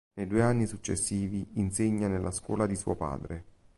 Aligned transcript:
Nei 0.15 0.25
due 0.25 0.41
anni 0.41 0.65
successivi 0.65 1.47
insegna 1.57 2.07
nella 2.07 2.31
scuola 2.31 2.65
di 2.65 2.75
suo 2.75 2.95
padre. 2.95 3.43